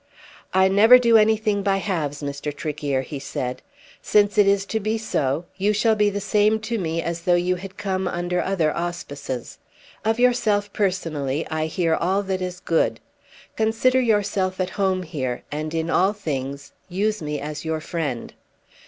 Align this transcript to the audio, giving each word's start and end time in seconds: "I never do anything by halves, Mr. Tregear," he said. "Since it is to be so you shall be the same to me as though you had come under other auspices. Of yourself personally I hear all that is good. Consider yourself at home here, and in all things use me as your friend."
"I 0.51 0.67
never 0.67 0.97
do 0.97 1.15
anything 1.15 1.61
by 1.61 1.77
halves, 1.77 2.23
Mr. 2.23 2.51
Tregear," 2.51 3.01
he 3.03 3.19
said. 3.19 3.61
"Since 4.01 4.39
it 4.39 4.47
is 4.47 4.65
to 4.65 4.79
be 4.79 4.97
so 4.97 5.45
you 5.57 5.73
shall 5.73 5.95
be 5.95 6.09
the 6.09 6.19
same 6.19 6.59
to 6.61 6.79
me 6.79 7.03
as 7.03 7.21
though 7.21 7.35
you 7.35 7.55
had 7.57 7.77
come 7.77 8.07
under 8.07 8.41
other 8.41 8.75
auspices. 8.75 9.59
Of 10.03 10.17
yourself 10.19 10.73
personally 10.73 11.45
I 11.51 11.67
hear 11.67 11.93
all 11.93 12.23
that 12.23 12.41
is 12.41 12.59
good. 12.61 12.99
Consider 13.55 14.01
yourself 14.01 14.59
at 14.59 14.71
home 14.71 15.03
here, 15.03 15.43
and 15.51 15.71
in 15.71 15.91
all 15.91 16.13
things 16.13 16.71
use 16.89 17.21
me 17.21 17.39
as 17.39 17.63
your 17.63 17.79
friend." 17.79 18.33